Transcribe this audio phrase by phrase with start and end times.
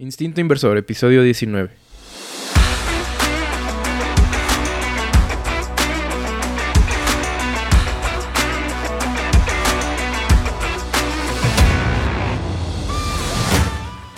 [0.00, 1.70] Instinto Inversor, episodio 19.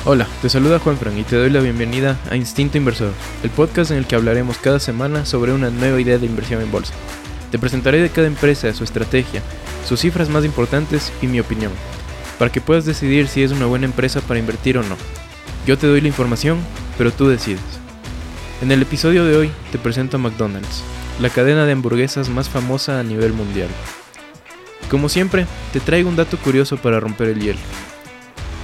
[0.04, 3.90] Hola, te saluda Juan Fran y te doy la bienvenida a Instinto Inversor, el podcast
[3.90, 6.92] en el que hablaremos cada semana sobre una nueva idea de inversión en bolsa.
[7.50, 9.40] Te presentaré de cada empresa, su estrategia,
[9.86, 11.72] sus cifras más importantes y mi opinión,
[12.38, 15.19] para que puedas decidir si es una buena empresa para invertir o no.
[15.70, 16.58] Yo te doy la información,
[16.98, 17.62] pero tú decides.
[18.60, 20.82] En el episodio de hoy te presento a McDonald's,
[21.20, 23.68] la cadena de hamburguesas más famosa a nivel mundial.
[24.90, 27.60] Como siempre, te traigo un dato curioso para romper el hielo.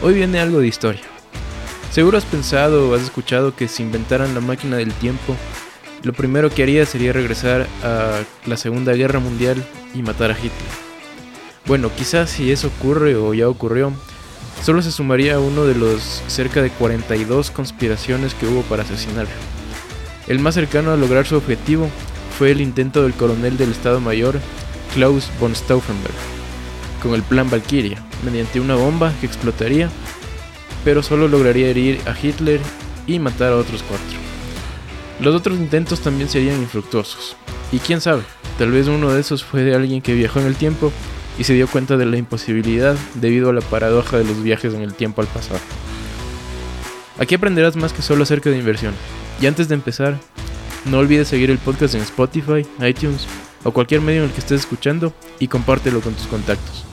[0.03, 1.03] Hoy viene algo de historia.
[1.93, 5.37] Seguro has pensado o has escuchado que si inventaran la máquina del tiempo,
[6.03, 9.65] lo primero que haría sería regresar a la Segunda Guerra Mundial
[9.95, 10.51] y matar a Hitler.
[11.67, 13.93] Bueno, quizás si eso ocurre o ya ocurrió,
[14.63, 19.33] solo se sumaría a uno de los cerca de 42 conspiraciones que hubo para asesinarlo.
[20.27, 21.89] El más cercano a lograr su objetivo
[22.39, 24.41] fue el intento del coronel del Estado Mayor,
[24.93, 26.15] Klaus von Stauffenberg,
[27.03, 29.89] con el plan Valkyria, mediante una bomba que explotaría,
[30.85, 32.61] pero solo lograría herir a Hitler
[33.07, 34.19] y matar a otros cuatro.
[35.21, 37.37] Los otros intentos también serían infructuosos,
[37.73, 38.23] y quién sabe,
[38.59, 40.93] tal vez uno de esos fue de alguien que viajó en el tiempo
[41.39, 44.83] y se dio cuenta de la imposibilidad debido a la paradoja de los viajes en
[44.83, 45.61] el tiempo al pasado.
[47.19, 48.95] Aquí aprenderás más que solo acerca de inversión.
[49.41, 50.19] Y antes de empezar,
[50.85, 53.27] no olvides seguir el podcast en Spotify, iTunes
[53.65, 56.85] o cualquier medio en el que estés escuchando y compártelo con tus contactos.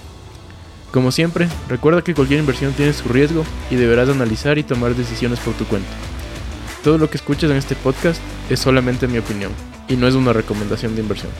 [0.92, 5.40] Como siempre, recuerda que cualquier inversión tiene su riesgo y deberás analizar y tomar decisiones
[5.40, 5.90] por tu cuenta.
[6.84, 9.52] Todo lo que escuches en este podcast es solamente mi opinión
[9.88, 11.32] y no es una recomendación de inversión.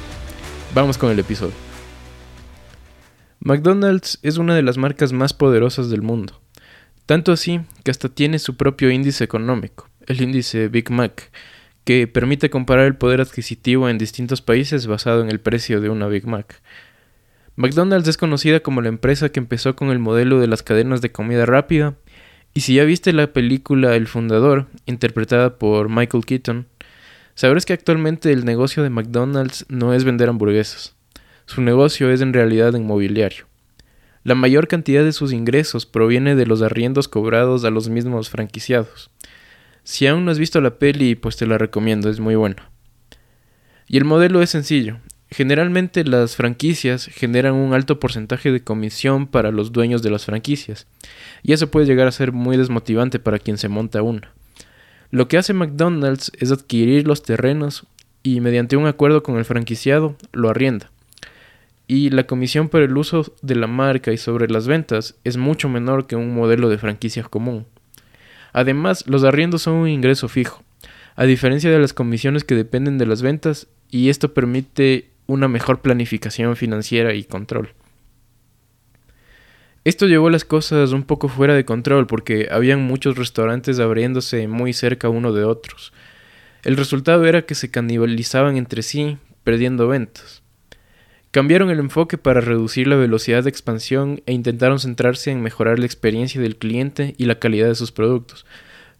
[0.74, 1.73] Vamos con el episodio.
[3.46, 6.40] McDonald's es una de las marcas más poderosas del mundo.
[7.06, 11.30] Tanto así que hasta tiene su propio índice económico, el índice Big Mac,
[11.84, 16.08] que permite comparar el poder adquisitivo en distintos países basado en el precio de una
[16.08, 16.62] Big Mac.
[17.58, 21.12] McDonald's es conocida como la empresa que empezó con el modelo de las cadenas de
[21.12, 21.96] comida rápida,
[22.54, 26.68] y si ya viste la película El Fundador, interpretada por Michael Keaton,
[27.36, 30.96] sabrás que actualmente el negocio de McDonald's no es vender hamburguesas.
[31.46, 33.46] Su negocio es en realidad inmobiliario.
[34.24, 39.12] La mayor cantidad de sus ingresos proviene de los arriendos cobrados a los mismos franquiciados.
[39.84, 42.70] Si aún no has visto la peli, pues te la recomiendo, es muy buena.
[43.88, 45.00] Y el modelo es sencillo.
[45.30, 50.88] Generalmente las franquicias generan un alto porcentaje de comisión para los dueños de las franquicias,
[51.42, 54.32] y eso puede llegar a ser muy desmotivante para quien se monta una.
[55.12, 57.88] Lo que hace McDonald's es adquirir los terrenos
[58.22, 60.93] y mediante un acuerdo con el franquiciado lo arrienda
[61.88, 65.70] y la comisión por el uso de la marca y sobre las ventas es mucho
[65.70, 67.66] menor que un modelo de franquicias común.
[68.54, 70.64] Además, los arriendos son un ingreso fijo,
[71.16, 75.82] a diferencia de las comisiones que dependen de las ventas, y esto permite una mejor
[75.82, 77.74] planificación financiera y control.
[79.86, 84.72] Esto llevó las cosas un poco fuera de control porque habían muchos restaurantes abriéndose muy
[84.72, 85.92] cerca uno de otros.
[86.64, 90.43] El resultado era que se canibalizaban entre sí, perdiendo ventas.
[91.34, 95.88] Cambiaron el enfoque para reducir la velocidad de expansión e intentaron centrarse en mejorar la
[95.88, 98.46] experiencia del cliente y la calidad de sus productos.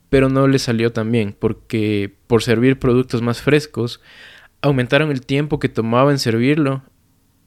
[0.10, 4.02] Pero no les salió tan bien, porque por servir productos más frescos,
[4.62, 6.82] aumentaron el tiempo que tomaba en servirlo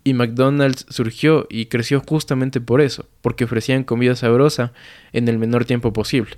[0.04, 4.72] y McDonald's surgió y creció justamente por eso, porque ofrecían comida sabrosa
[5.12, 6.36] en el menor tiempo posible.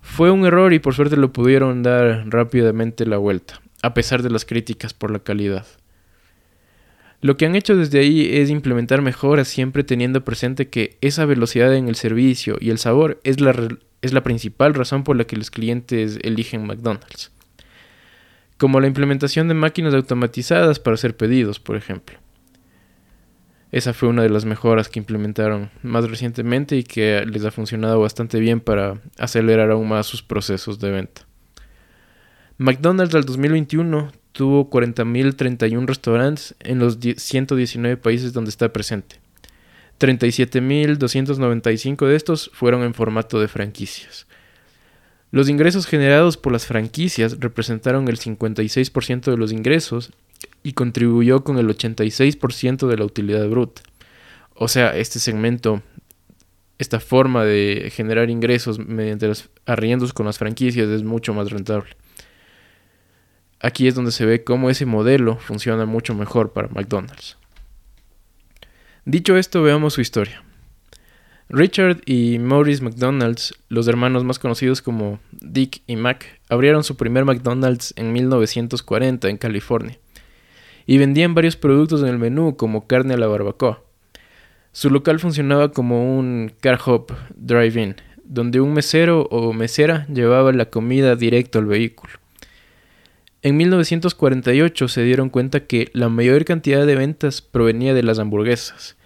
[0.00, 4.30] Fue un error y por suerte lo pudieron dar rápidamente la vuelta, a pesar de
[4.30, 5.66] las críticas por la calidad.
[7.20, 11.74] Lo que han hecho desde ahí es implementar mejoras siempre teniendo presente que esa velocidad
[11.74, 13.68] en el servicio y el sabor es la,
[14.02, 17.32] es la principal razón por la que los clientes eligen McDonald's.
[18.56, 22.18] Como la implementación de máquinas automatizadas para hacer pedidos, por ejemplo.
[23.70, 28.00] Esa fue una de las mejoras que implementaron más recientemente y que les ha funcionado
[28.00, 31.26] bastante bien para acelerar aún más sus procesos de venta.
[32.56, 39.16] McDonald's al 2021 tuvo 40.031 restaurantes en los 119 países donde está presente.
[39.98, 44.28] 37.295 de estos fueron en formato de franquicias.
[45.32, 50.12] Los ingresos generados por las franquicias representaron el 56% de los ingresos
[50.62, 53.82] y contribuyó con el 86% de la utilidad bruta.
[54.54, 55.82] O sea, este segmento,
[56.78, 61.90] esta forma de generar ingresos mediante los arriendos con las franquicias es mucho más rentable.
[63.60, 67.36] Aquí es donde se ve cómo ese modelo funciona mucho mejor para McDonald's.
[69.04, 70.42] Dicho esto, veamos su historia.
[71.48, 77.24] Richard y Maurice McDonald's, los hermanos más conocidos como Dick y Mac, abrieron su primer
[77.24, 79.98] McDonald's en 1940 en California
[80.84, 83.82] y vendían varios productos en el menú como carne a la barbacoa.
[84.72, 90.66] Su local funcionaba como un car hop drive-in, donde un mesero o mesera llevaba la
[90.66, 92.12] comida directo al vehículo.
[93.40, 98.96] En 1948 se dieron cuenta que la mayor cantidad de ventas provenía de las hamburguesas.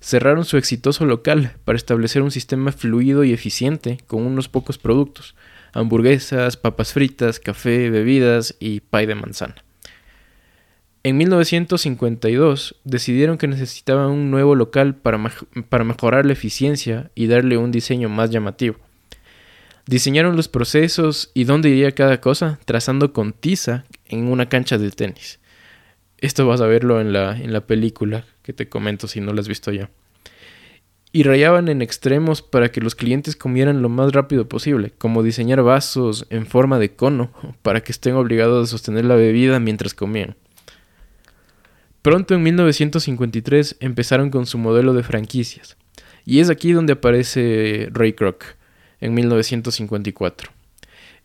[0.00, 5.34] Cerraron su exitoso local para establecer un sistema fluido y eficiente con unos pocos productos,
[5.74, 9.56] hamburguesas, papas fritas, café, bebidas y pay de manzana.
[11.02, 15.20] En 1952 decidieron que necesitaban un nuevo local para,
[15.68, 18.76] para, mejorar la eficiencia y darle un diseño más llamativo.
[19.88, 24.90] Diseñaron los procesos y dónde iría cada cosa trazando con tiza en una cancha de
[24.90, 25.40] tenis.
[26.18, 29.40] Esto vas a verlo en la, en la película que te comento si no la
[29.40, 29.88] has visto ya.
[31.10, 35.62] Y rayaban en extremos para que los clientes comieran lo más rápido posible, como diseñar
[35.62, 37.32] vasos en forma de cono
[37.62, 40.36] para que estén obligados a sostener la bebida mientras comían.
[42.02, 45.78] Pronto en 1953 empezaron con su modelo de franquicias,
[46.26, 48.57] y es aquí donde aparece Ray Kroc,
[49.00, 50.50] en 1954.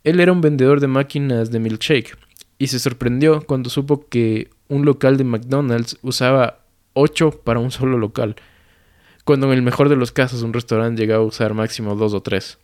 [0.04, 2.16] Él era un vendedor de máquinas de milkshake,
[2.58, 6.60] y se sorprendió cuando supo que un local de McDonald's usaba
[6.94, 8.36] 8 para un solo local,
[9.24, 12.22] cuando en el mejor de los casos un restaurante llegaba a usar máximo 2 o
[12.22, 12.58] 3.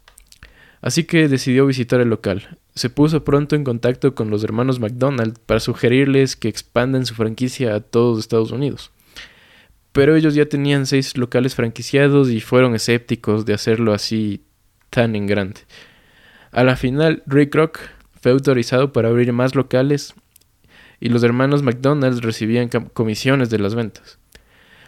[0.83, 2.59] Así que decidió visitar el local.
[2.75, 7.75] Se puso pronto en contacto con los hermanos McDonald para sugerirles que expandan su franquicia
[7.75, 8.91] a todos Estados Unidos.
[9.93, 14.43] Pero ellos ya tenían seis locales franquiciados y fueron escépticos de hacerlo así
[14.91, 15.61] tan en grande.
[16.53, 17.79] A la final, Rick Rock
[18.21, 20.15] fue autorizado para abrir más locales
[21.01, 24.19] y los hermanos McDonald's recibían comisiones de las ventas.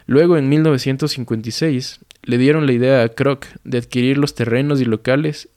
[0.07, 5.49] Luego, en 1956, le dieron la idea a Kroc de adquirir los terrenos y locales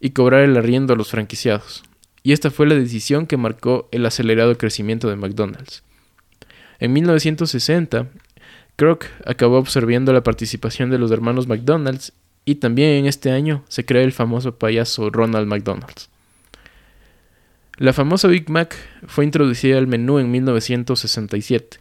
[0.00, 1.84] y cobrar el arriendo a los franquiciados.
[2.22, 5.82] Y esta fue la decisión que marcó el acelerado crecimiento de McDonald's.
[6.80, 8.08] En 1960,
[8.76, 12.12] Kroc acabó absorbiendo la participación de los hermanos McDonald's
[12.44, 16.10] y también en este año se creó el famoso payaso Ronald McDonald's.
[17.78, 21.78] La famosa Big Mac fue introducida al menú en 1967,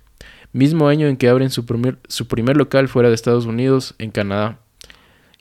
[0.54, 4.12] mismo año en que abren su primer, su primer local fuera de Estados Unidos, en
[4.12, 4.60] Canadá,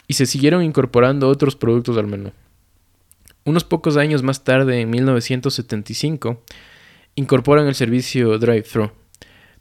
[0.07, 2.33] y se siguieron incorporando otros productos al menú.
[3.45, 6.43] Unos pocos años más tarde, en 1975,
[7.15, 8.91] incorporan el servicio drive-thru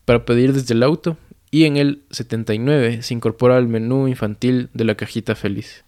[0.06, 1.18] para pedir desde el auto
[1.52, 5.84] y en el 79 se incorpora el menú infantil de la cajita feliz.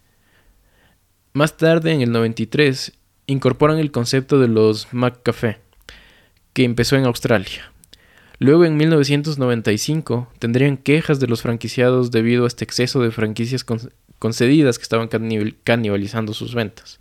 [1.32, 2.92] Más tarde, en el 93,
[3.26, 5.58] incorporan el concepto de los McCafé,
[6.52, 7.72] que empezó en Australia.
[8.38, 13.64] Luego, en 1995, tendrían quejas de los franquiciados debido a este exceso de franquicias
[14.18, 15.08] concedidas que estaban
[15.64, 16.98] canibalizando sus ventas.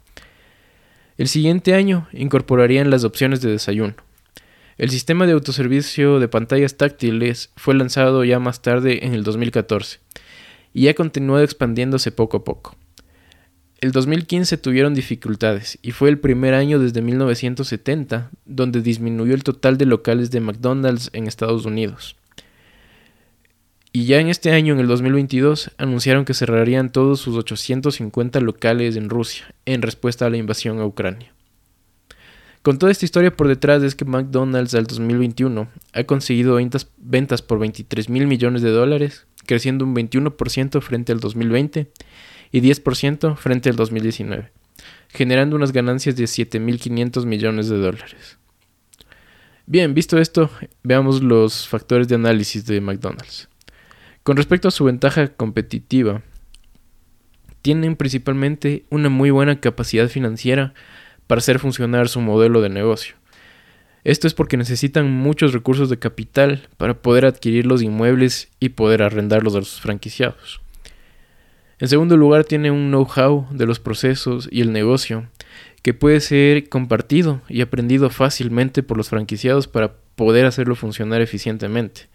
[1.18, 3.96] El siguiente año incorporarían las opciones de desayuno.
[4.82, 10.00] El sistema de autoservicio de pantallas táctiles fue lanzado ya más tarde en el 2014
[10.74, 12.76] y ha continuado expandiéndose poco a poco.
[13.80, 19.78] El 2015 tuvieron dificultades y fue el primer año desde 1970 donde disminuyó el total
[19.78, 22.16] de locales de McDonald's en Estados Unidos.
[23.94, 28.96] Y ya en este año, en el 2022, anunciaron que cerrarían todos sus 850 locales
[28.96, 31.36] en Rusia en respuesta a la invasión a Ucrania.
[32.62, 36.60] Con toda esta historia por detrás es que McDonald's al 2021 ha conseguido
[36.98, 41.92] ventas, por 23 mil millones de dólares, creciendo un 21% frente al 2020
[42.52, 44.52] y 10% frente al 2019,
[45.10, 48.38] generando unas ganancias de 7.500 millones de dólares.
[49.66, 50.52] Bien, visto esto,
[50.84, 53.50] veamos los factores de análisis de McDonald's.
[54.22, 56.22] Con respecto a su ventaja competitiva,
[57.64, 60.76] tienen principalmente una muy buena capacidad financiera
[61.32, 63.16] para hacer funcionar su modelo de negocio.
[64.04, 69.02] Esto es porque necesitan muchos recursos de capital para poder adquirir los inmuebles y poder
[69.02, 70.60] arrendarlos a los franquiciados.
[71.80, 75.30] En segundo lugar, tiene un know-how de los procesos y el negocio
[75.84, 82.10] que puede ser compartido y aprendido fácilmente por los franquiciados para poder hacerlo funcionar eficientemente.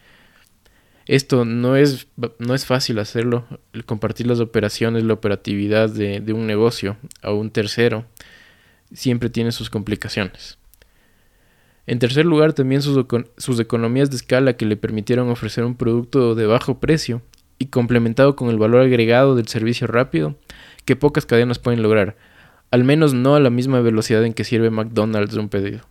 [1.07, 2.07] Esto no es,
[2.39, 3.47] no es fácil hacerlo,
[3.87, 8.05] compartir las operaciones, la operatividad de un negocio a un tercero,
[8.93, 10.59] siempre tiene sus complicaciones.
[11.87, 16.35] En tercer lugar, también sus, sus, economías de escala que le permitieron ofrecer un producto
[16.35, 17.23] de bajo precio
[17.59, 20.37] y complementado con el valor agregado del servicio rápido
[20.85, 22.16] que pocas cadenas pueden lograr,
[22.71, 25.83] al menos no a la misma velocidad en que sirve McDonald's un pedido.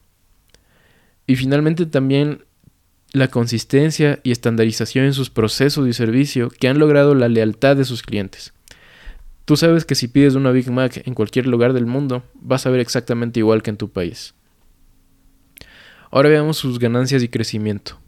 [1.28, 2.44] Y finalmente también
[3.12, 7.86] la consistencia y estandarización en sus procesos y servicio que han logrado la lealtad de
[7.86, 8.54] sus clientes.
[9.46, 12.72] Tú sabes que si pides una Big Mac en cualquier lugar del mundo, vas a
[12.72, 14.34] ver exactamente igual que en tu país.
[16.10, 18.00] Ahora veamos sus ganancias y crecimiento.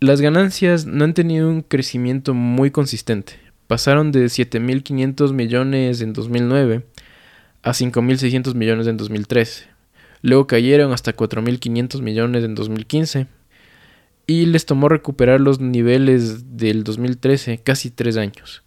[0.00, 3.34] Las ganancias no han tenido un crecimiento muy consistente.
[3.66, 6.86] Pasaron de 7.500 millones en 2009
[7.62, 9.66] a 5.600 millones en 2013.
[10.22, 13.26] Luego cayeron hasta 4.500 millones en 2015
[14.26, 18.63] y les tomó recuperar los niveles del 2013 casi tres años.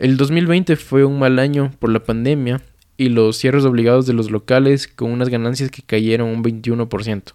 [0.00, 2.62] El 2020 fue un mal año por la pandemia
[2.96, 7.34] y los cierres obligados de los locales con unas ganancias que cayeron un 21%,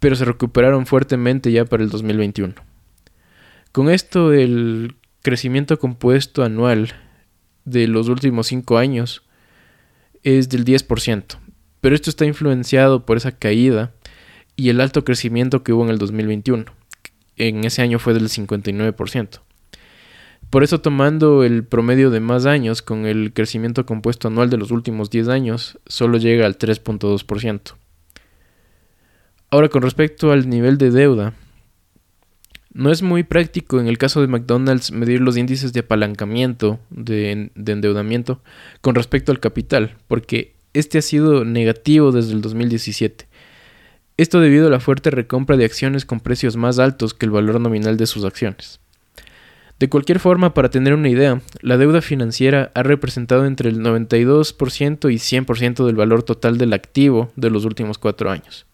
[0.00, 2.54] pero se recuperaron fuertemente ya para el 2021.
[3.70, 6.94] Con esto el crecimiento compuesto anual
[7.64, 9.22] de los últimos cinco años
[10.24, 11.38] es del 10%,
[11.80, 13.92] pero esto está influenciado por esa caída
[14.56, 16.64] y el alto crecimiento que hubo en el 2021.
[17.36, 19.42] En ese año fue del 59%.
[20.50, 24.70] Por eso tomando el promedio de más años con el crecimiento compuesto anual de los
[24.70, 27.74] últimos 10 años, solo llega al 3.2%.
[29.50, 31.34] Ahora con respecto al nivel de deuda,
[32.72, 37.50] no es muy práctico en el caso de McDonald's medir los índices de apalancamiento, de,
[37.54, 38.40] de endeudamiento,
[38.80, 43.26] con respecto al capital, porque este ha sido negativo desde el 2017.
[44.16, 47.60] Esto debido a la fuerte recompra de acciones con precios más altos que el valor
[47.60, 48.80] nominal de sus acciones.
[49.78, 55.12] De cualquier forma, para tener una idea, la deuda financiera ha representado entre el 92%
[55.12, 58.66] y 100% del valor total del activo de los últimos cuatro años.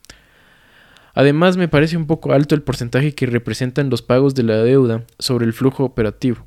[1.12, 5.04] Además, me parece un poco alto el porcentaje que representan los pagos de la deuda
[5.18, 6.46] sobre el flujo operativo.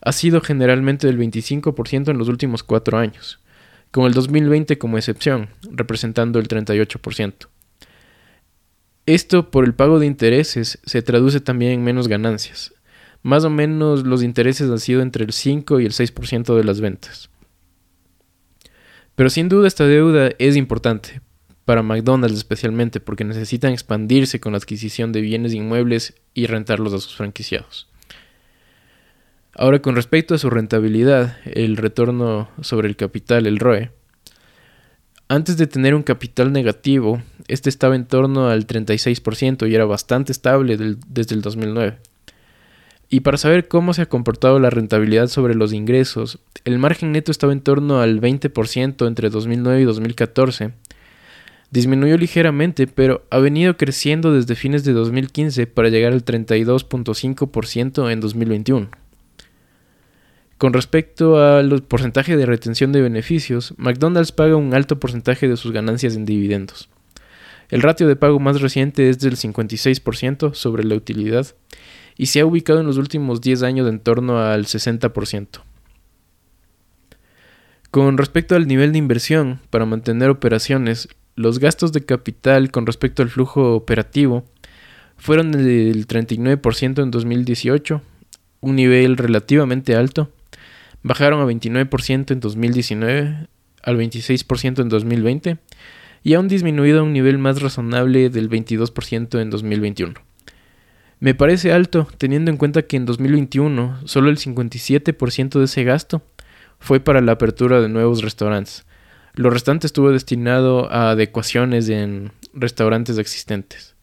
[0.00, 3.40] Ha sido generalmente del 25% en los últimos cuatro años,
[3.90, 7.48] con el 2020 como excepción, representando el 38%.
[9.04, 12.72] Esto por el pago de intereses se traduce también en menos ganancias.
[13.22, 16.80] Más o menos los intereses han sido entre el 5 y el 6% de las
[16.80, 17.30] ventas.
[19.14, 21.20] Pero sin duda esta deuda es importante,
[21.64, 26.98] para McDonald's especialmente, porque necesitan expandirse con la adquisición de bienes inmuebles y rentarlos a
[26.98, 27.88] sus franquiciados.
[29.54, 33.90] Ahora con respecto a su rentabilidad, el retorno sobre el capital, el ROE,
[35.28, 40.32] antes de tener un capital negativo, este estaba en torno al 36% y era bastante
[40.32, 41.98] estable desde el 2009.
[43.14, 47.30] Y para saber cómo se ha comportado la rentabilidad sobre los ingresos, el margen neto
[47.30, 50.70] estaba en torno al 20% entre 2009 y 2014.
[51.70, 58.20] Disminuyó ligeramente, pero ha venido creciendo desde fines de 2015 para llegar al 32.5% en
[58.20, 58.88] 2021.
[60.56, 65.72] Con respecto al porcentaje de retención de beneficios, McDonald's paga un alto porcentaje de sus
[65.72, 66.88] ganancias en dividendos.
[67.68, 71.54] El ratio de pago más reciente es del 56% sobre la utilidad
[72.16, 75.60] y se ha ubicado en los últimos 10 años en torno al 60%.
[77.90, 83.22] Con respecto al nivel de inversión para mantener operaciones, los gastos de capital con respecto
[83.22, 84.44] al flujo operativo
[85.16, 88.02] fueron del 39% en 2018,
[88.60, 90.30] un nivel relativamente alto,
[91.02, 93.46] bajaron a 29% en 2019,
[93.82, 95.58] al 26% en 2020
[96.22, 100.14] y han disminuido a un nivel más razonable del 22% en 2021.
[101.22, 106.22] Me parece alto teniendo en cuenta que en 2021 solo el 57% de ese gasto
[106.80, 108.84] fue para la apertura de nuevos restaurantes.
[109.34, 113.94] Lo restante estuvo destinado a adecuaciones en restaurantes existentes.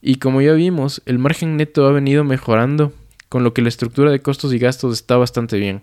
[0.00, 2.92] Y como ya vimos, el margen neto ha venido mejorando,
[3.28, 5.80] con lo que la estructura de costos y gastos está bastante bien.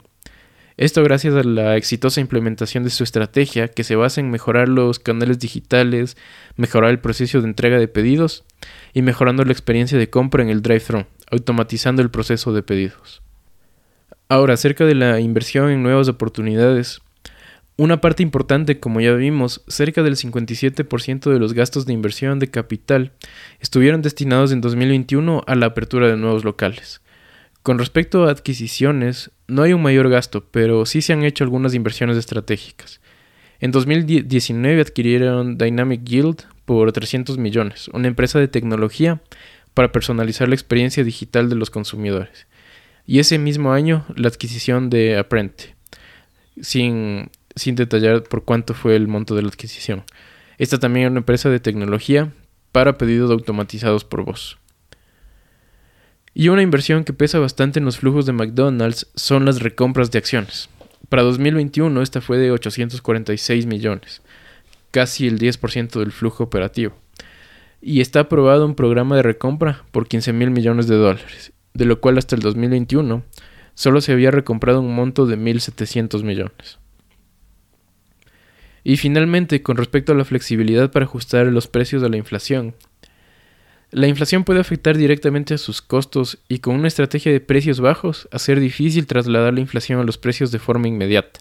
[0.79, 4.98] Esto gracias a la exitosa implementación de su estrategia que se basa en mejorar los
[4.98, 6.15] canales digitales,
[6.55, 8.45] mejorar el proceso de entrega de pedidos
[8.93, 13.21] y mejorando la experiencia de compra en el drive-thru, automatizando el proceso de pedidos.
[14.29, 17.01] Ahora, acerca de la inversión en nuevas oportunidades,
[17.75, 22.51] una parte importante, como ya vimos, cerca del 57% de los gastos de inversión de
[22.51, 23.12] capital
[23.59, 27.01] estuvieron destinados en 2021 a la apertura de nuevos locales.
[27.63, 31.74] Con respecto a adquisiciones, no hay un mayor gasto, pero sí se han hecho algunas
[31.74, 33.01] inversiones estratégicas.
[33.60, 39.22] En 2019 adquirieron Dynamic Yield por 300 millones, una empresa de tecnología
[39.74, 42.48] para personalizar la experiencia digital de los consumidores.
[43.06, 45.75] Y ese mismo año la adquisición de Apprente,
[46.62, 50.03] sin, sin detallar por cuánto fue el monto de la adquisición.
[50.58, 52.32] Esta también es una empresa de tecnología
[52.72, 54.60] para pedidos automatizados por voz.
[56.33, 60.19] Y una inversión que pesa bastante en los flujos de McDonald's son las recompras de
[60.19, 60.69] acciones.
[61.09, 64.21] Para 2021 esta fue de 846 millones,
[64.91, 66.95] casi el 10% del flujo operativo.
[67.81, 72.00] Y está aprobado un programa de recompra por 15 mil millones de dólares, de lo
[72.00, 73.24] cual hasta el 2021
[73.74, 76.77] solo se había recomprado un monto de 1.700 millones.
[78.83, 82.75] Y finalmente, con respecto a la flexibilidad para ajustar los precios a la inflación.
[83.91, 88.29] La inflación puede afectar directamente a sus costos y con una estrategia de precios bajos
[88.31, 91.39] hacer difícil trasladar la inflación a los precios de forma inmediata.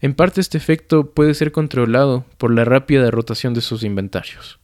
[0.00, 4.58] En parte este efecto puede ser controlado por la rápida rotación de sus inventarios.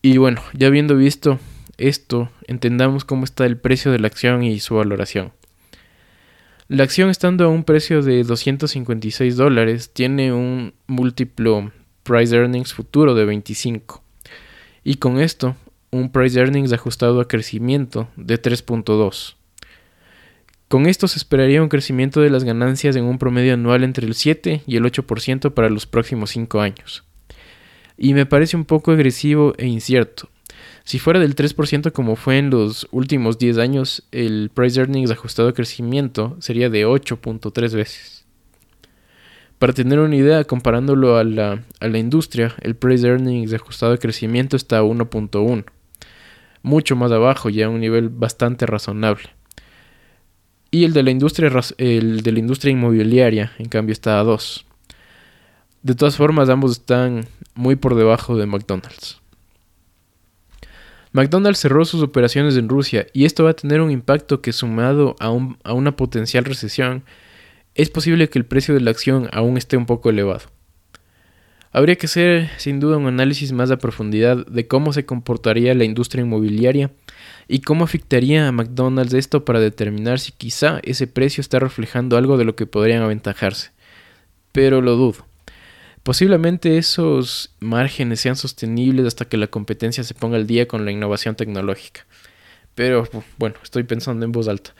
[0.00, 1.38] Y bueno, ya habiendo visto
[1.76, 5.32] esto, entendamos cómo está el precio de la acción y su valoración.
[6.68, 11.70] La acción estando a un precio de 256 dólares tiene un múltiplo
[12.02, 14.01] price earnings futuro de 25
[14.84, 15.56] y con esto
[15.90, 19.34] un price earnings ajustado a crecimiento de 3.2.
[20.68, 24.14] Con esto se esperaría un crecimiento de las ganancias en un promedio anual entre el
[24.14, 27.04] 7 y el 8% para los próximos 5 años.
[27.98, 30.30] Y me parece un poco agresivo e incierto,
[30.84, 35.48] si fuera del 3% como fue en los últimos 10 años, el price earnings ajustado
[35.48, 38.21] a crecimiento sería de 8.3 veces.
[39.62, 43.96] Para tener una idea, comparándolo a la, a la industria, el price earnings ajustado a
[43.96, 45.64] crecimiento está a 1.1,
[46.62, 49.30] mucho más abajo, ya a un nivel bastante razonable.
[50.72, 54.66] Y el de la industria, el de la industria inmobiliaria, en cambio, está a 2.
[55.84, 59.20] De todas formas, ambos están muy por debajo de McDonald's.
[61.12, 65.14] McDonald's cerró sus operaciones en Rusia y esto va a tener un impacto que sumado
[65.20, 67.04] a, a, una potencial recesión,
[67.74, 70.42] es posible que el precio de la acción aún esté un poco elevado.
[71.74, 75.84] Habría que hacer sin duda un análisis más a profundidad de cómo se comportaría la
[75.84, 76.90] industria inmobiliaria
[77.48, 82.36] y cómo afectaría a McDonald's esto para determinar si quizá ese precio está reflejando algo
[82.36, 83.70] de lo que podrían aventajarse.
[84.52, 85.26] Pero lo dudo.
[86.02, 90.90] Posiblemente esos márgenes sean sostenibles hasta que la competencia se ponga al día con la
[90.90, 92.06] innovación tecnológica.
[92.74, 94.74] Pero bueno, estoy pensando en voz alta.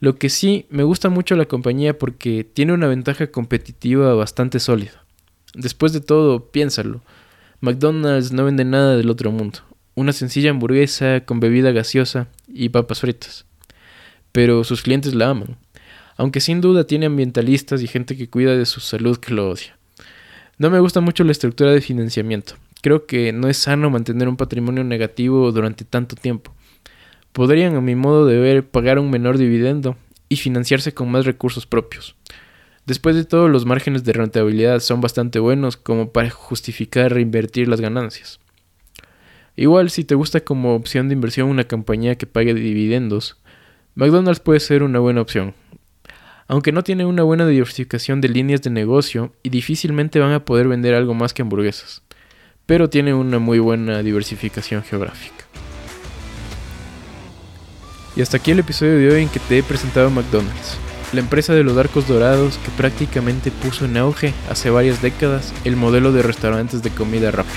[0.00, 5.04] Lo que sí, me gusta mucho la compañía porque tiene una ventaja competitiva bastante sólida.
[5.54, 7.00] Después de todo, piénsalo.
[7.60, 9.58] McDonald's no vende nada del otro mundo.
[9.96, 13.44] Una sencilla hamburguesa con bebida gaseosa y papas fritas.
[14.30, 15.56] Pero sus clientes la aman.
[16.16, 19.76] Aunque sin duda tiene ambientalistas y gente que cuida de su salud que lo odia.
[20.58, 22.54] No me gusta mucho la estructura de financiamiento.
[22.82, 26.54] Creo que no es sano mantener un patrimonio negativo durante tanto tiempo.
[27.38, 29.96] Podrían, a mi modo de ver, pagar un menor dividendo
[30.28, 32.16] y financiarse con más recursos propios.
[32.84, 37.80] Después de todo, los márgenes de rentabilidad son bastante buenos como para justificar reinvertir las
[37.80, 38.40] ganancias.
[39.54, 43.36] Igual, si te gusta como opción de inversión una compañía que pague dividendos,
[43.94, 45.54] McDonald's puede ser una buena opción,
[46.48, 50.66] aunque no tiene una buena diversificación de líneas de negocio y difícilmente van a poder
[50.66, 52.02] vender algo más que hamburguesas,
[52.66, 55.37] pero tiene una muy buena diversificación geográfica.
[58.16, 60.76] Y hasta aquí el episodio de hoy en que te he presentado McDonald's,
[61.12, 65.76] la empresa de los arcos dorados que prácticamente puso en auge hace varias décadas el
[65.76, 67.54] modelo de restaurantes de comida rápida.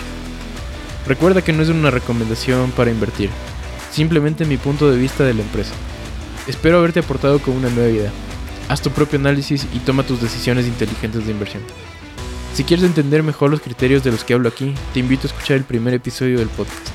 [1.07, 3.29] Recuerda que no es una recomendación para invertir,
[3.91, 5.73] simplemente mi punto de vista de la empresa.
[6.47, 8.11] Espero haberte aportado con una nueva idea.
[8.69, 11.63] Haz tu propio análisis y toma tus decisiones inteligentes de inversión.
[12.53, 15.57] Si quieres entender mejor los criterios de los que hablo aquí, te invito a escuchar
[15.57, 16.90] el primer episodio del podcast.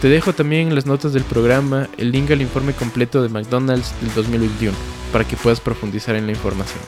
[0.00, 3.94] Te dejo también en las notas del programa el link al informe completo de McDonald's
[4.00, 4.76] del 2021
[5.12, 6.80] para que puedas profundizar en la información.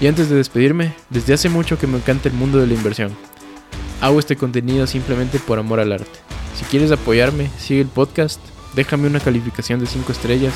[0.00, 3.16] Y antes de despedirme, desde hace mucho que me encanta el mundo de la inversión.
[4.00, 6.18] Hago este contenido simplemente por amor al arte.
[6.58, 8.40] Si quieres apoyarme, sigue el podcast,
[8.74, 10.54] déjame una calificación de 5 estrellas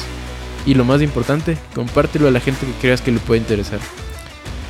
[0.66, 3.80] y lo más importante, compártelo a la gente que creas que le puede interesar.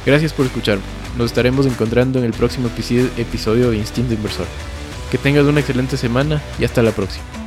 [0.06, 0.82] Gracias por escucharme.
[1.16, 4.46] Nos estaremos encontrando en el próximo episodio de Instinto Inversor.
[5.10, 7.39] Que tengas una excelente semana y hasta la próxima.